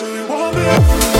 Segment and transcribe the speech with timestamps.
[0.00, 1.19] till you want me.